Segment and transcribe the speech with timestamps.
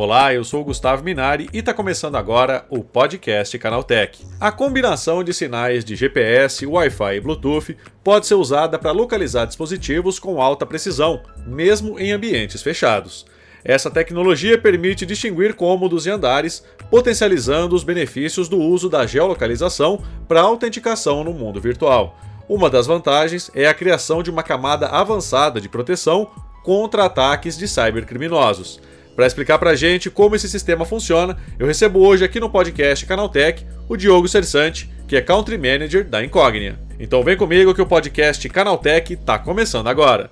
[0.00, 4.24] Olá, eu sou o Gustavo Minari e está começando agora o podcast Canaltech.
[4.40, 10.18] A combinação de sinais de GPS, Wi-Fi e Bluetooth pode ser usada para localizar dispositivos
[10.18, 13.26] com alta precisão, mesmo em ambientes fechados.
[13.62, 20.40] Essa tecnologia permite distinguir cômodos e andares, potencializando os benefícios do uso da geolocalização para
[20.40, 22.18] autenticação no mundo virtual.
[22.50, 26.32] Uma das vantagens é a criação de uma camada avançada de proteção
[26.64, 28.80] contra ataques de cybercriminosos.
[29.14, 33.06] Para explicar para a gente como esse sistema funciona, eu recebo hoje aqui no podcast
[33.06, 36.76] Canaltech o Diogo Cersante, que é Country Manager da Incognia.
[36.98, 40.28] Então vem comigo que o podcast Canaltech está começando agora.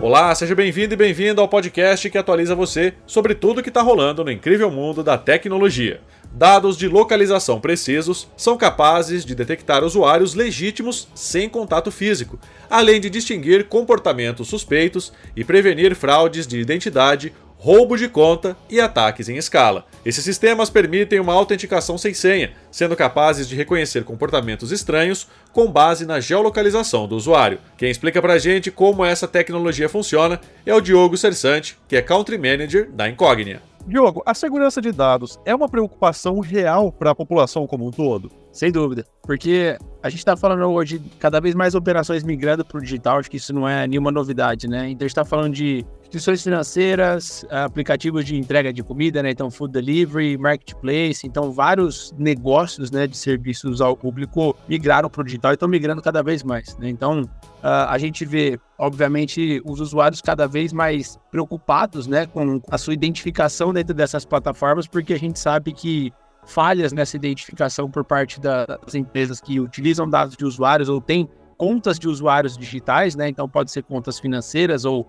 [0.00, 4.24] Olá, seja bem-vindo e bem-vindo ao podcast que atualiza você sobre tudo que está rolando
[4.24, 6.00] no incrível mundo da tecnologia.
[6.32, 12.38] Dados de localização precisos são capazes de detectar usuários legítimos sem contato físico,
[12.70, 19.28] além de distinguir comportamentos suspeitos e prevenir fraudes de identidade roubo de conta e ataques
[19.28, 19.84] em escala.
[20.04, 26.06] Esses sistemas permitem uma autenticação sem senha, sendo capazes de reconhecer comportamentos estranhos com base
[26.06, 27.58] na geolocalização do usuário.
[27.76, 32.38] Quem explica pra gente como essa tecnologia funciona é o Diogo Cersante, que é Country
[32.38, 33.67] Manager da Incognia.
[33.88, 38.30] Diogo, a segurança de dados é uma preocupação real para a população como um todo?
[38.52, 42.76] Sem dúvida, porque a gente está falando hoje de cada vez mais operações migrando para
[42.76, 44.90] o digital, acho que isso não é nenhuma novidade, né?
[44.90, 49.30] Então a gente está falando de instituições financeiras, aplicativos de entrega de comida, né?
[49.30, 55.24] Então, food delivery, marketplace, então vários negócios, né, de serviços ao público migraram para o
[55.24, 56.88] digital e estão migrando cada vez mais, né?
[56.88, 62.78] Então, uh, a gente vê, obviamente, os usuários cada vez mais preocupados, né, com a
[62.78, 66.10] sua identificação dentro dessas plataformas, porque a gente sabe que
[66.46, 71.28] falhas nessa identificação por parte das empresas que utilizam dados de usuários ou têm
[71.58, 73.28] contas de usuários digitais, né?
[73.28, 75.06] Então pode ser contas financeiras ou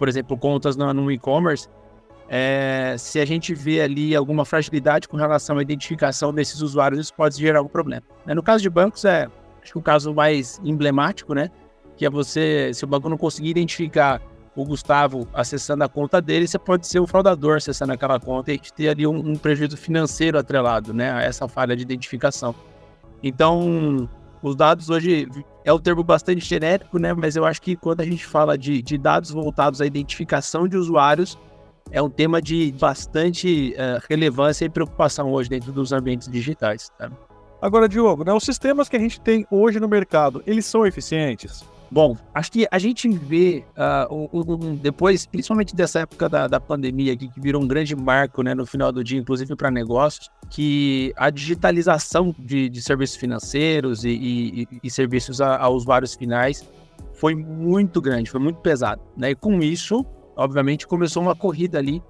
[0.00, 1.68] por exemplo, contas no, no e-commerce,
[2.26, 7.12] é, se a gente vê ali alguma fragilidade com relação à identificação desses usuários, isso
[7.12, 8.02] pode gerar algum problema.
[8.24, 8.32] Né?
[8.32, 9.28] No caso de bancos, é
[9.62, 11.50] acho que o caso mais emblemático, né?
[11.98, 14.22] Que é você, se o banco não conseguir identificar
[14.56, 18.58] o Gustavo acessando a conta dele, você pode ser o fraudador acessando aquela conta e
[18.58, 21.12] ter ali um, um prejuízo financeiro atrelado, né?
[21.12, 22.54] A essa falha de identificação.
[23.22, 24.08] Então,
[24.42, 25.28] os dados hoje
[25.64, 27.12] é um termo bastante genérico, né?
[27.12, 30.76] Mas eu acho que quando a gente fala de, de dados voltados à identificação de
[30.76, 31.38] usuários,
[31.90, 36.90] é um tema de bastante uh, relevância e preocupação hoje dentro dos ambientes digitais.
[36.96, 37.10] Tá?
[37.60, 41.64] Agora, Diogo, né, os sistemas que a gente tem hoje no mercado, eles são eficientes?
[41.90, 46.60] Bom, acho que a gente vê uh, um, um, depois, principalmente dessa época da, da
[46.60, 50.30] pandemia, aqui, que virou um grande marco né, no final do dia, inclusive para negócios,
[50.48, 56.64] que a digitalização de, de serviços financeiros e, e, e serviços a, a, usuários finais
[57.12, 59.02] foi muito grande, foi muito pesado.
[59.16, 59.30] Né?
[59.30, 60.06] E com isso,
[60.36, 62.00] obviamente, começou uma corrida ali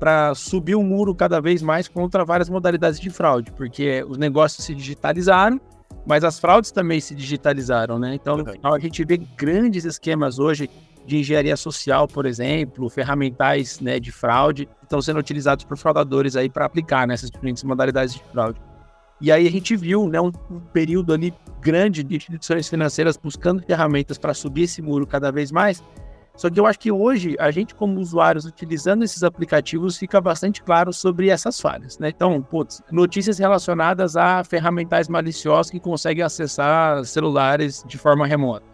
[0.00, 4.64] para subir o muro cada vez mais contra várias modalidades de fraude, porque os negócios
[4.64, 5.60] se digitalizaram
[6.06, 8.14] mas as fraudes também se digitalizaram, né?
[8.14, 10.70] Então, no final, a gente vê grandes esquemas hoje
[11.06, 16.50] de engenharia social, por exemplo, ferramentais né, de fraude, estão sendo utilizados por fraudadores aí
[16.50, 18.60] para aplicar nessas diferentes modalidades de fraude.
[19.20, 23.62] E aí a gente viu né, um, um período ali grande de instituições financeiras buscando
[23.62, 25.82] ferramentas para subir esse muro cada vez mais,
[26.38, 30.62] só que eu acho que hoje, a gente como usuários utilizando esses aplicativos, fica bastante
[30.62, 32.10] claro sobre essas falhas, né?
[32.10, 38.64] Então, putz, notícias relacionadas a ferramentais maliciosos que conseguem acessar celulares de forma remota.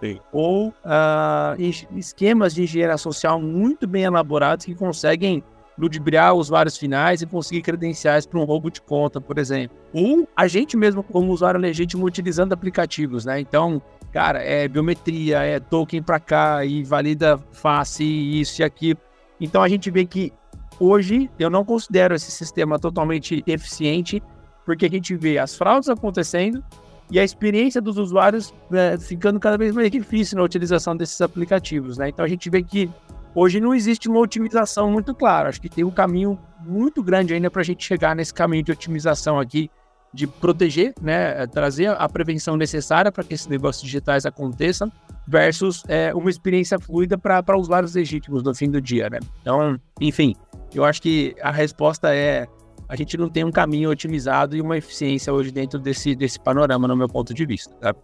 [0.00, 0.20] Sim.
[0.30, 1.56] Ou uh,
[1.96, 5.42] esquemas de engenharia social muito bem elaborados que conseguem
[5.78, 9.76] ludibriar usuários finais e conseguir credenciais para um roubo de conta, por exemplo.
[9.92, 13.40] Ou a gente mesmo, como usuário legítimo, utilizando aplicativos, né?
[13.40, 13.82] Então,
[14.14, 19.00] cara, é biometria, é token para cá e valida face, isso e aquilo.
[19.40, 20.32] Então a gente vê que
[20.78, 24.22] hoje eu não considero esse sistema totalmente eficiente,
[24.64, 26.62] porque a gente vê as fraudes acontecendo
[27.10, 31.98] e a experiência dos usuários é, ficando cada vez mais difícil na utilização desses aplicativos,
[31.98, 32.08] né?
[32.08, 32.88] Então a gente vê que
[33.34, 35.48] hoje não existe uma otimização muito clara.
[35.48, 38.70] Acho que tem um caminho muito grande ainda para a gente chegar nesse caminho de
[38.70, 39.68] otimização aqui
[40.14, 44.90] de proteger, né, trazer a prevenção necessária para que esses negócios digitais aconteçam,
[45.26, 49.18] versus é, uma experiência fluida para usuários legítimos no fim do dia, né?
[49.42, 50.36] Então, enfim,
[50.72, 52.46] eu acho que a resposta é
[52.88, 56.86] a gente não tem um caminho otimizado e uma eficiência hoje dentro desse, desse panorama,
[56.86, 57.74] no meu ponto de vista.
[57.80, 57.94] Tá?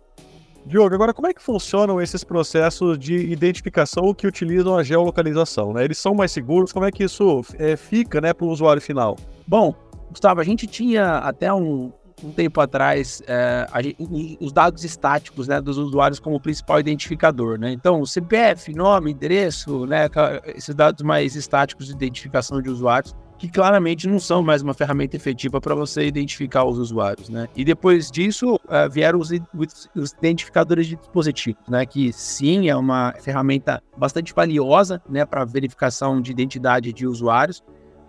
[0.66, 5.74] Diogo, agora como é que funcionam esses processos de identificação que utilizam a geolocalização?
[5.74, 5.84] Né?
[5.84, 6.72] Eles são mais seguros?
[6.72, 9.16] Como é que isso é, fica né, para o usuário final?
[9.46, 9.74] Bom,
[10.10, 15.60] Gustavo, a gente tinha até um, um tempo atrás é, gente, os dados estáticos né,
[15.60, 17.58] dos usuários como principal identificador.
[17.58, 17.72] Né?
[17.72, 20.08] Então, CPF, nome, endereço, né,
[20.54, 25.16] esses dados mais estáticos de identificação de usuários, que claramente não são mais uma ferramenta
[25.16, 27.30] efetiva para você identificar os usuários.
[27.30, 27.48] Né?
[27.56, 31.86] E depois disso uh, vieram os, os, identificadores de dispositivos, né?
[31.86, 37.62] que sim é uma ferramenta bastante valiosa né, para verificação de identidade de usuários,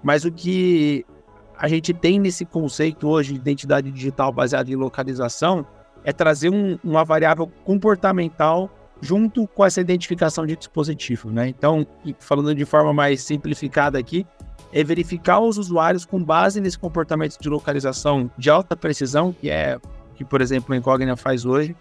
[0.03, 1.05] mas o que
[1.61, 5.63] a gente tem nesse conceito hoje de identidade digital baseada em localização
[6.03, 8.67] é trazer um, uma variável comportamental
[8.99, 11.47] junto com essa identificação de dispositivo, né?
[11.47, 11.85] Então,
[12.17, 14.25] falando de forma mais simplificada aqui,
[14.73, 19.77] é verificar os usuários com base nesse comportamento de localização de alta precisão, que é
[20.15, 21.75] que, por exemplo, a Incógnita faz hoje,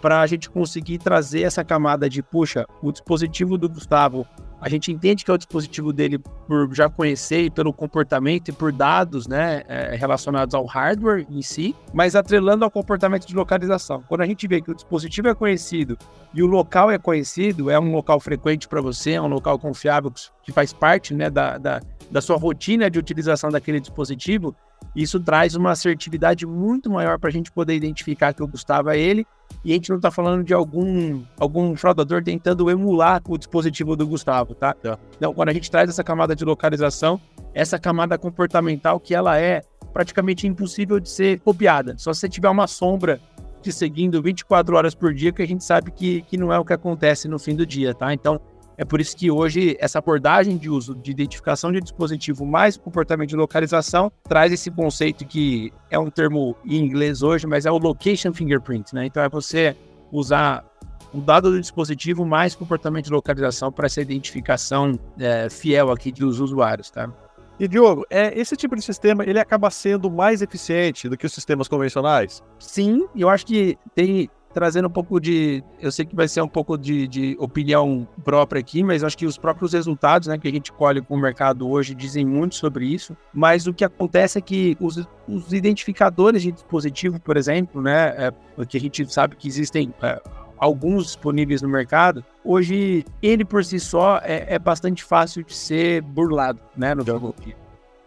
[0.00, 4.24] para a gente conseguir trazer essa camada de, puxa, o dispositivo do Gustavo
[4.60, 8.52] a gente entende que é o dispositivo dele por já conhecer e pelo comportamento e
[8.52, 14.02] por dados né, é, relacionados ao hardware em si, mas atrelando ao comportamento de localização.
[14.08, 15.98] Quando a gente vê que o dispositivo é conhecido
[16.32, 20.12] e o local é conhecido, é um local frequente para você, é um local confiável
[20.42, 21.80] que faz parte né, da, da,
[22.10, 24.54] da sua rotina de utilização daquele dispositivo,
[24.96, 28.98] isso traz uma assertividade muito maior para a gente poder identificar que o Gustavo é
[28.98, 29.26] ele
[29.62, 34.06] e a gente não está falando de algum, algum fraudador tentando emular o dispositivo do
[34.06, 34.72] Gustavo, tá?
[34.72, 34.98] tá?
[35.16, 37.20] Então, quando a gente traz essa camada de localização,
[37.52, 39.62] essa camada comportamental que ela é
[39.92, 41.94] praticamente impossível de ser copiada.
[41.98, 43.20] Só se você tiver uma sombra
[43.62, 46.64] te seguindo 24 horas por dia, que a gente sabe que, que não é o
[46.64, 48.14] que acontece no fim do dia, tá?
[48.14, 48.40] Então,
[48.78, 53.30] é por isso que hoje essa abordagem de uso de identificação de dispositivo mais comportamento
[53.30, 57.78] de localização traz esse conceito que é um termo em inglês hoje, mas é o
[57.78, 59.06] location fingerprint, né?
[59.06, 59.76] Então é você
[60.12, 60.64] usar
[61.12, 66.40] o dado do dispositivo mais comportamento de localização para essa identificação é, fiel aqui dos
[66.40, 67.10] usuários, tá?
[67.58, 71.32] E Diogo, é, esse tipo de sistema ele acaba sendo mais eficiente do que os
[71.32, 72.42] sistemas convencionais?
[72.58, 75.62] Sim, eu acho que tem trazendo um pouco de.
[75.78, 79.26] Eu sei que vai ser um pouco de, de opinião própria aqui, mas acho que
[79.26, 82.86] os próprios resultados né, que a gente colhe com o mercado hoje dizem muito sobre
[82.86, 83.14] isso.
[83.34, 88.32] Mas o que acontece é que os, os identificadores de dispositivo, por exemplo, né, é,
[88.64, 89.92] que a gente sabe que existem.
[90.02, 90.22] É,
[90.58, 96.00] alguns disponíveis no mercado, hoje ele por si só é, é bastante fácil de ser
[96.00, 97.04] burlado, né, no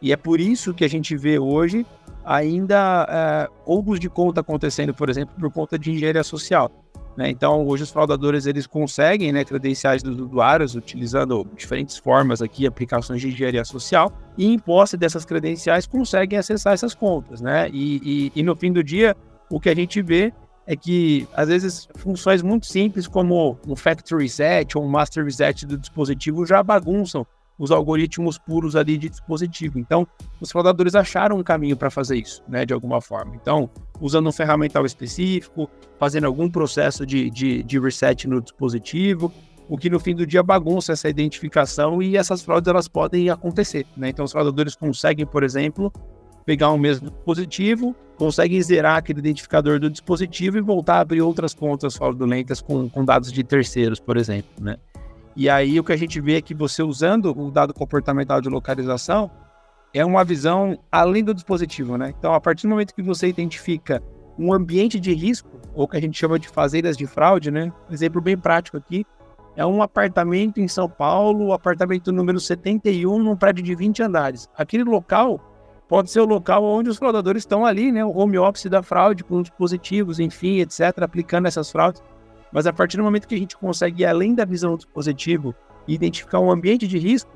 [0.02, 1.86] E é por isso que a gente vê hoje
[2.24, 6.72] ainda é, roubos de conta acontecendo, por exemplo, por conta de engenharia social.
[7.18, 7.30] Né?
[7.30, 13.20] Então, hoje os fraudadores eles conseguem né, credenciais dos usuários utilizando diferentes formas aqui, aplicações
[13.20, 17.42] de engenharia social, e em posse dessas credenciais conseguem acessar essas contas.
[17.42, 17.70] Né?
[17.74, 19.18] E, e, e no fim do dia,
[19.50, 20.34] o que a gente vê
[20.66, 25.66] é que, às vezes, funções muito simples como um factory reset ou um master reset
[25.66, 27.26] do dispositivo já bagunçam
[27.60, 29.78] os algoritmos puros ali de dispositivo.
[29.78, 30.08] Então,
[30.40, 33.36] os fraudadores acharam um caminho para fazer isso, né, de alguma forma.
[33.36, 33.70] Então,
[34.00, 35.70] usando um ferramental específico,
[36.00, 39.32] fazendo algum processo de, de, de reset no dispositivo,
[39.68, 43.86] o que no fim do dia bagunça essa identificação e essas fraudes elas podem acontecer.
[43.96, 44.10] Né?
[44.10, 45.92] Então, os fraudadores conseguem, por exemplo,
[46.46, 51.54] pegar um mesmo dispositivo, conseguem zerar aquele identificador do dispositivo e voltar a abrir outras
[51.54, 54.50] contas fraudulentas com, com dados de terceiros, por exemplo.
[54.60, 54.78] Né?
[55.40, 58.50] E aí o que a gente vê é que você usando o dado comportamental de
[58.50, 59.32] localização
[59.94, 62.14] é uma visão além do dispositivo, né?
[62.20, 64.04] Então, a partir do momento que você identifica
[64.38, 67.72] um ambiente de risco, ou que a gente chama de fazeiras de fraude, né?
[67.90, 69.06] Um exemplo bem prático aqui,
[69.56, 74.50] é um apartamento em São Paulo, apartamento número 71, num prédio de 20 andares.
[74.58, 75.40] Aquele local
[75.88, 78.04] pode ser o local onde os fraudadores estão ali, né?
[78.04, 82.04] O home office da fraude, com dispositivos, enfim, etc., aplicando essas fraudes.
[82.52, 85.54] Mas a partir do momento que a gente consegue ir além da visão do dispositivo
[85.88, 87.32] e identificar um ambiente de risco,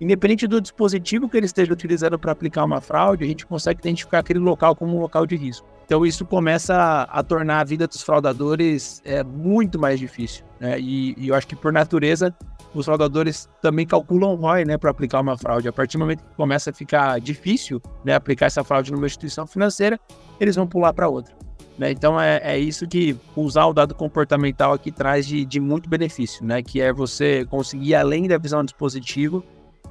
[0.00, 4.18] independente do dispositivo que ele esteja utilizando para aplicar uma fraude, a gente consegue identificar
[4.18, 5.66] aquele local como um local de risco.
[5.84, 10.44] Então isso começa a, tornar a vida dos fraudadores é, muito mais difícil.
[10.58, 10.80] Né?
[10.80, 12.34] E, e, eu acho que por natureza
[12.74, 15.68] os fraudadores também calculam ROI né, para aplicar uma fraude.
[15.68, 19.46] A partir do momento que começa a ficar difícil né, aplicar essa fraude numa instituição
[19.46, 20.00] financeira,
[20.40, 21.34] eles vão pular para outra.
[21.78, 21.90] Né?
[21.90, 26.44] Então é, é, isso que usar o dado comportamental aqui traz de, de muito benefício,
[26.44, 26.62] né?
[26.62, 29.42] Que é você conseguir além da visão dispositivo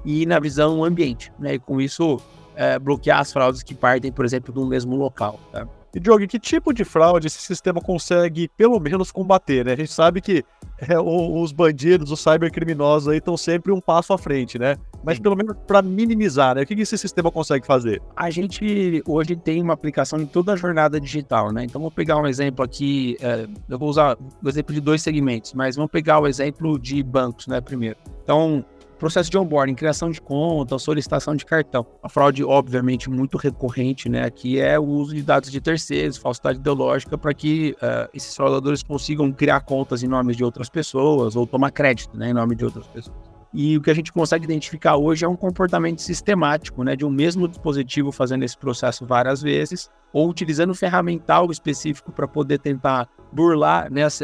[0.05, 1.55] e ir na visão ambiente, né?
[1.55, 2.21] E com isso
[2.55, 5.39] é, bloquear as fraudes que partem, por exemplo, do mesmo local.
[5.51, 5.67] Tá?
[5.93, 9.74] E, Diogo, que tipo de fraude esse sistema consegue, pelo menos, combater, né?
[9.74, 10.43] A gente sabe que
[10.77, 14.77] é, os bandidos, os cybercriminosos aí estão sempre um passo à frente, né?
[15.03, 15.24] Mas Sim.
[15.24, 16.62] pelo menos para minimizar, né?
[16.62, 18.01] O que esse sistema consegue fazer?
[18.15, 21.65] A gente hoje tem uma aplicação em toda a jornada digital, né?
[21.65, 25.53] Então, vou pegar um exemplo aqui, é, eu vou usar o exemplo de dois segmentos,
[25.53, 27.98] mas vamos pegar o exemplo de bancos, né, primeiro.
[28.24, 28.63] Então,
[29.01, 31.84] processo de onboarding, criação de conta, solicitação de cartão.
[32.03, 34.24] A fraude, obviamente, muito recorrente, né?
[34.24, 38.84] Aqui é o uso de dados de terceiros, falsidade ideológica, para que uh, esses fraudadores
[38.84, 42.63] consigam criar contas em nome de outras pessoas ou tomar crédito, né, em nome de
[42.63, 43.17] outras pessoas.
[43.51, 47.10] E o que a gente consegue identificar hoje é um comportamento sistemático, né, de um
[47.10, 53.91] mesmo dispositivo fazendo esse processo várias vezes, ou utilizando ferramental específico para poder tentar burlar
[53.91, 54.22] né, as,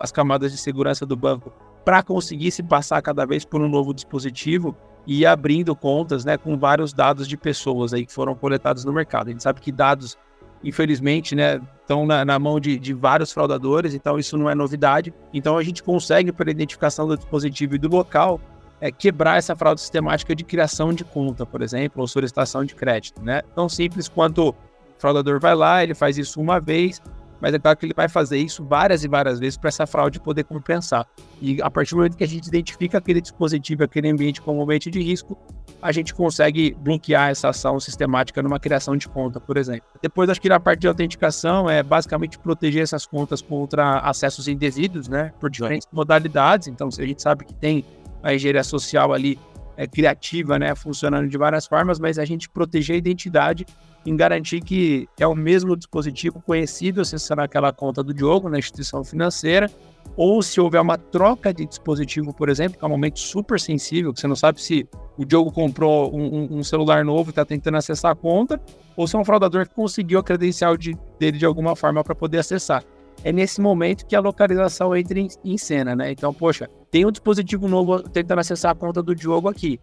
[0.00, 1.52] as camadas de segurança do banco
[1.84, 4.76] para conseguir se passar cada vez por um novo dispositivo
[5.06, 8.92] e ir abrindo contas né, com vários dados de pessoas aí que foram coletados no
[8.92, 9.28] mercado.
[9.28, 10.16] A gente sabe que dados,
[10.62, 15.12] infelizmente, né, estão na, na mão de, de, vários fraudadores, então isso não é novidade.
[15.32, 18.40] Então a gente consegue, pela identificação do dispositivo e do local,
[18.80, 23.22] é, quebrar essa fraude sistemática de criação de conta, por exemplo, ou solicitação de crédito.
[23.22, 23.42] Né?
[23.54, 24.54] Tão simples quanto o
[24.98, 27.00] fraudador vai lá, ele faz isso uma vez,
[27.44, 30.18] mas é claro que ele vai fazer isso várias e várias vezes para essa fraude
[30.18, 31.06] poder compensar.
[31.42, 34.90] E a partir do momento que a gente identifica aquele dispositivo, aquele ambiente como ambiente
[34.90, 35.36] de risco,
[35.82, 39.86] a gente consegue bloquear essa ação sistemática numa criação de conta, por exemplo.
[40.00, 45.06] Depois, acho que na parte de autenticação é basicamente proteger essas contas contra acessos indevidos,
[45.06, 46.66] né, por diferentes modalidades.
[46.66, 47.84] Então, se a gente sabe que tem
[48.22, 49.38] a engenharia social ali
[49.76, 53.66] é, criativa, né, funcionando de várias formas, mas a gente proteger a identidade
[54.06, 59.02] em garantir que é o mesmo dispositivo conhecido acessando aquela conta do Diogo na instituição
[59.04, 59.70] financeira,
[60.16, 64.12] ou se houver uma troca de dispositivo, por exemplo, que é um momento super sensível,
[64.12, 67.76] que você não sabe se o Diogo comprou um, um celular novo e está tentando
[67.76, 68.60] acessar a conta,
[68.96, 72.14] ou se é um fraudador que conseguiu a credencial de, dele de alguma forma para
[72.14, 72.84] poder acessar.
[73.22, 76.10] É nesse momento que a localização entra em, em cena, né?
[76.10, 79.80] Então, poxa, tem um dispositivo novo tentando acessar a conta do Diogo aqui.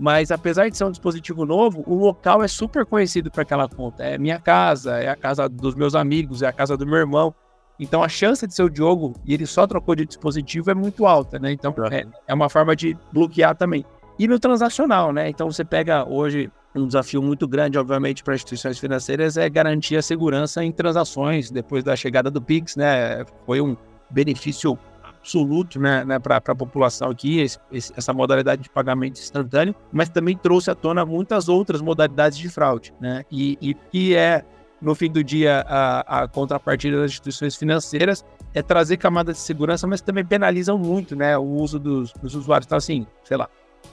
[0.00, 4.02] Mas apesar de ser um dispositivo novo, o local é super conhecido para aquela conta.
[4.02, 7.34] É minha casa, é a casa dos meus amigos, é a casa do meu irmão.
[7.78, 11.04] Então a chance de ser o Diogo e ele só trocou de dispositivo é muito
[11.04, 11.52] alta, né?
[11.52, 13.84] Então é, é uma forma de bloquear também.
[14.18, 15.28] E no transacional, né?
[15.28, 20.02] Então você pega hoje um desafio muito grande, obviamente, para instituições financeiras é garantir a
[20.02, 23.22] segurança em transações depois da chegada do Pix, né?
[23.44, 23.76] Foi um
[24.08, 24.78] benefício
[25.20, 27.58] absoluto né, né, para a população aqui, esse,
[27.96, 32.92] essa modalidade de pagamento instantâneo, mas também trouxe à tona muitas outras modalidades de fraude,
[33.00, 33.24] né?
[33.30, 34.44] E, e que é,
[34.80, 38.24] no fim do dia, a, a contrapartida das instituições financeiras
[38.54, 42.66] é trazer camadas de segurança, mas também penalizam muito, né, o uso dos, dos usuários.
[42.66, 43.48] Então, assim, sei lá,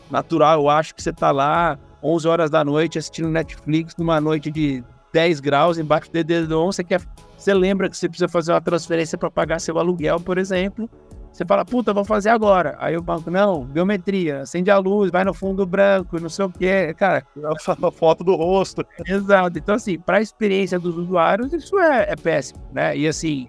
[0.09, 4.49] natural, eu acho que você está lá 11 horas da noite assistindo Netflix numa noite
[4.49, 7.01] de 10 graus embaixo do dedão, você quer
[7.37, 10.89] você lembra que você precisa fazer uma transferência para pagar seu aluguel, por exemplo,
[11.37, 12.75] você fala, puta, vou fazer agora.
[12.79, 16.49] Aí o banco, não, biometria, acende a luz, vai no fundo branco, não sei o
[16.49, 16.95] quê.
[16.97, 17.23] Cara,
[17.83, 18.83] a foto do rosto.
[19.05, 19.59] Exato.
[19.59, 22.97] Então, assim, para a experiência dos usuários, isso é, é péssimo, né?
[22.97, 23.47] E assim,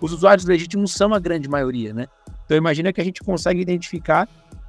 [0.00, 2.06] os usuários legítimos são a grande maioria, né?
[2.44, 4.28] Então, imagina que a gente consegue identificar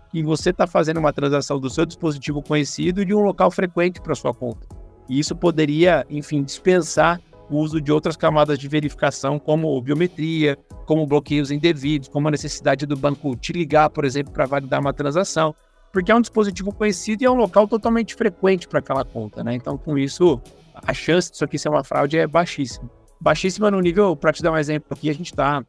[0.09, 4.15] que você está fazendo uma transação do seu dispositivo conhecido de um local frequente para
[4.15, 4.67] sua conta.
[5.07, 11.05] E isso poderia, enfim, dispensar o uso de outras camadas de verificação, como biometria, como
[11.05, 15.53] bloqueios indevidos, como a necessidade do banco te ligar, por exemplo, para validar uma transação,
[15.91, 19.53] porque é um dispositivo conhecido e é um local totalmente frequente para aquela conta, né?
[19.53, 20.41] Então, com isso,
[20.73, 22.89] a chance disso aqui ser uma fraude é baixíssima.
[23.19, 25.63] Baixíssima no nível, para te dar um exemplo aqui, a gente está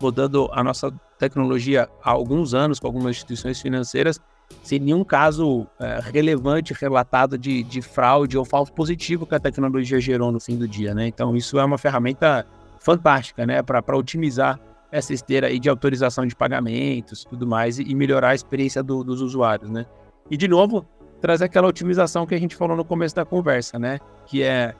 [0.00, 4.20] rodando a nossa tecnologia há alguns anos com algumas instituições financeiras
[4.62, 10.00] sem nenhum caso é, relevante relatado de, de fraude ou falso positivo que a tecnologia
[10.00, 11.06] gerou no fim do dia, né?
[11.06, 12.46] Então isso é uma ferramenta
[12.78, 14.58] fantástica, né, para otimizar
[14.90, 19.20] essa esteira aí de autorização de pagamentos, tudo mais e, melhorar a experiência do, dos
[19.20, 19.86] usuários, né?
[20.30, 20.86] E de novo
[21.20, 23.98] trazer aquela otimização que a gente falou no começo da conversa, né?
[24.26, 24.74] Que é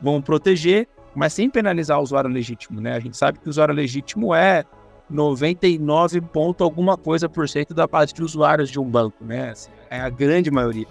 [0.00, 2.94] vamos proteger, mas sem penalizar o usuário legítimo, né?
[2.94, 4.64] A gente sabe que o usuário legítimo é
[5.12, 9.50] 99 ponto alguma coisa por cento da base de usuários de um banco, né?
[9.50, 10.86] Assim, é a grande maioria.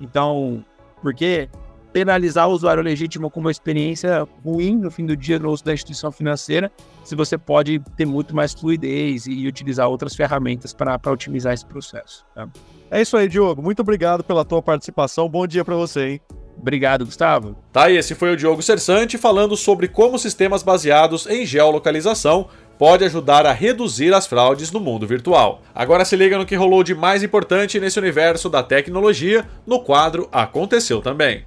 [0.00, 0.64] Então,
[1.02, 1.48] por que
[1.92, 5.72] penalizar o usuário legítimo com uma experiência ruim no fim do dia no uso da
[5.72, 6.70] instituição financeira,
[7.04, 12.24] se você pode ter muito mais fluidez e utilizar outras ferramentas para otimizar esse processo.
[12.34, 12.48] Tá?
[12.90, 13.62] É isso aí, Diogo.
[13.62, 15.28] Muito obrigado pela tua participação.
[15.28, 16.20] Bom dia para você, hein?
[16.60, 17.56] Obrigado, Gustavo.
[17.72, 22.48] Tá, e esse foi o Diogo Cersante falando sobre como sistemas baseados em geolocalização
[22.78, 25.62] pode ajudar a reduzir as fraudes no mundo virtual.
[25.74, 30.28] Agora se liga no que rolou de mais importante nesse universo da tecnologia no quadro
[30.30, 31.44] Aconteceu também.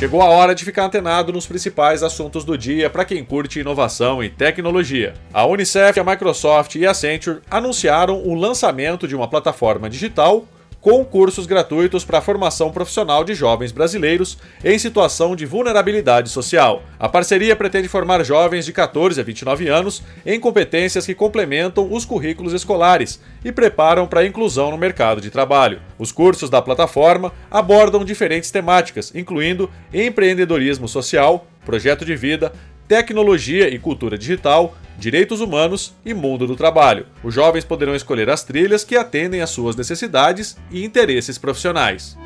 [0.00, 4.24] Chegou a hora de ficar antenado nos principais assuntos do dia para quem curte inovação
[4.24, 5.12] e tecnologia.
[5.30, 10.46] A Unicef, a Microsoft e a Accenture anunciaram o lançamento de uma plataforma digital
[10.80, 16.82] com cursos gratuitos para a formação profissional de jovens brasileiros em situação de vulnerabilidade social.
[16.98, 22.04] A parceria pretende formar jovens de 14 a 29 anos em competências que complementam os
[22.04, 25.80] currículos escolares e preparam para a inclusão no mercado de trabalho.
[25.98, 32.52] Os cursos da plataforma abordam diferentes temáticas, incluindo empreendedorismo social, projeto de vida,
[32.88, 37.06] tecnologia e cultura digital, direitos humanos e mundo do trabalho.
[37.24, 42.16] Os jovens poderão escolher as trilhas que atendem às suas necessidades e interesses profissionais.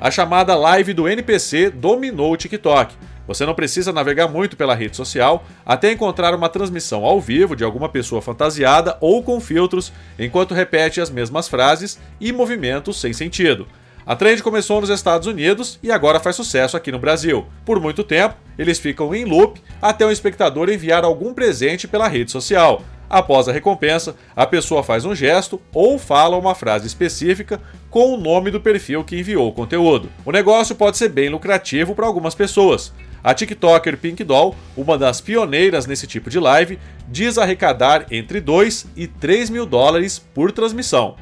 [0.00, 2.94] A chamada live do NPC dominou o TikTok.
[3.28, 7.64] Você não precisa navegar muito pela rede social até encontrar uma transmissão ao vivo de
[7.64, 13.66] alguma pessoa fantasiada ou com filtros enquanto repete as mesmas frases e movimentos sem sentido.
[14.06, 17.44] A trend começou nos Estados Unidos e agora faz sucesso aqui no Brasil.
[17.64, 22.30] Por muito tempo, eles ficam em loop até o espectador enviar algum presente pela rede
[22.30, 22.82] social.
[23.10, 27.60] Após a recompensa, a pessoa faz um gesto ou fala uma frase específica
[27.90, 30.08] com o nome do perfil que enviou o conteúdo.
[30.24, 32.92] O negócio pode ser bem lucrativo para algumas pessoas.
[33.24, 38.86] A TikToker Pink Doll, uma das pioneiras nesse tipo de live, diz arrecadar entre 2
[38.94, 41.16] e 3 mil dólares por transmissão.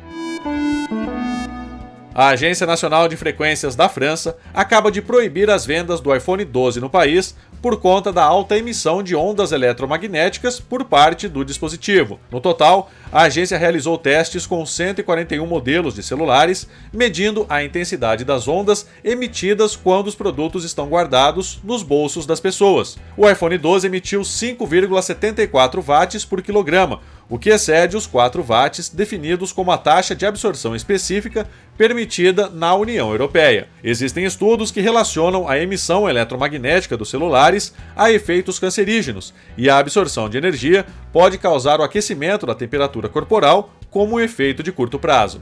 [2.15, 6.79] A Agência Nacional de Frequências da França acaba de proibir as vendas do iPhone 12
[6.79, 12.21] no país por conta da alta emissão de ondas eletromagnéticas por parte do dispositivo.
[12.31, 18.47] No total, a agência realizou testes com 141 modelos de celulares, medindo a intensidade das
[18.47, 22.99] ondas emitidas quando os produtos estão guardados nos bolsos das pessoas.
[23.17, 29.53] O iPhone 12 emitiu 5,74 watts por quilograma, o que excede os 4 watts definidos
[29.53, 33.69] como a taxa de absorção específica permitida na União Europeia.
[33.83, 37.09] Existem estudos que relacionam a emissão eletromagnética dos
[37.55, 43.09] celulares a efeitos cancerígenos, e a absorção de energia pode causar o aquecimento da temperatura
[43.09, 45.41] corporal como um efeito de curto prazo.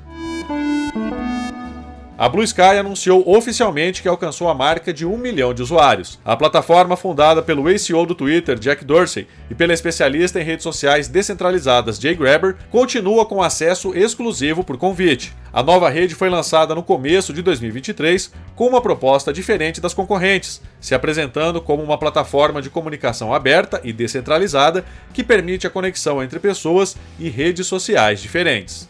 [2.22, 6.20] A Blue Sky anunciou oficialmente que alcançou a marca de um milhão de usuários.
[6.24, 11.08] A plataforma, fundada pelo ex-CEO do Twitter, Jack Dorsey, e pela especialista em redes sociais
[11.08, 15.34] descentralizadas Jay Graber, continua com acesso exclusivo por convite.
[15.52, 20.62] A nova rede foi lançada no começo de 2023 com uma proposta diferente das concorrentes,
[20.80, 26.38] se apresentando como uma plataforma de comunicação aberta e descentralizada que permite a conexão entre
[26.38, 28.88] pessoas e redes sociais diferentes.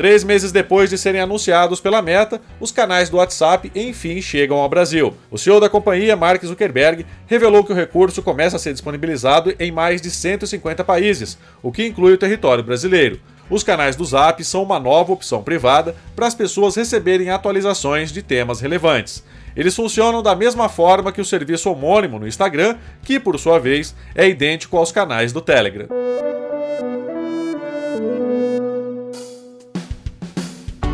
[0.00, 4.66] Três meses depois de serem anunciados pela Meta, os canais do WhatsApp enfim chegam ao
[4.66, 5.14] Brasil.
[5.30, 9.70] O CEO da companhia, Mark Zuckerberg, revelou que o recurso começa a ser disponibilizado em
[9.70, 13.20] mais de 150 países, o que inclui o território brasileiro.
[13.50, 18.22] Os canais do Zap são uma nova opção privada para as pessoas receberem atualizações de
[18.22, 19.22] temas relevantes.
[19.54, 23.94] Eles funcionam da mesma forma que o serviço homônimo no Instagram, que por sua vez
[24.14, 25.88] é idêntico aos canais do Telegram.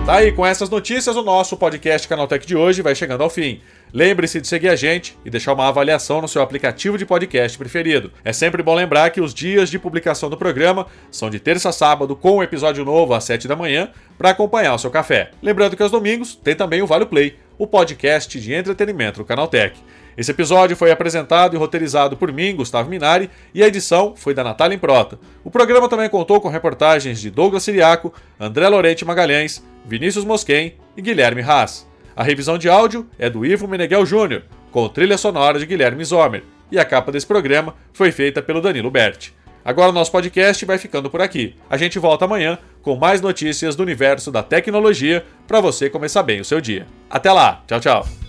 [0.07, 3.61] Tá aí, com essas notícias, o nosso podcast Canaltech de hoje vai chegando ao fim.
[3.92, 8.12] Lembre-se de seguir a gente e deixar uma avaliação no seu aplicativo de podcast preferido.
[8.25, 11.73] É sempre bom lembrar que os dias de publicação do programa são de terça a
[11.73, 15.33] sábado, com um episódio novo às 7 da manhã, para acompanhar o seu café.
[15.42, 19.77] Lembrando que aos domingos tem também o Vale Play, o podcast de entretenimento do Canaltech.
[20.16, 24.45] Esse episódio foi apresentado e roteirizado por mim, Gustavo Minari, e a edição foi da
[24.45, 25.19] Natália Improta.
[25.42, 31.01] O programa também contou com reportagens de Douglas Siriaco, André Lorente Magalhães, Vinícius Mosquen e
[31.01, 31.87] Guilherme Haas.
[32.14, 36.42] A revisão de áudio é do Ivo Meneghel Júnior, com trilha sonora de Guilherme Zomer,
[36.72, 39.33] e a capa desse programa foi feita pelo Danilo Berti.
[39.64, 41.57] Agora o nosso podcast vai ficando por aqui.
[41.68, 46.40] A gente volta amanhã com mais notícias do universo da tecnologia para você começar bem
[46.40, 46.87] o seu dia.
[47.11, 48.26] Até lá, tchau, tchau.